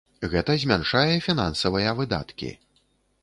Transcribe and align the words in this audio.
Гэта 0.31 0.53
змяншае 0.63 1.13
фінансавыя 1.27 1.93
выдаткі. 1.99 2.53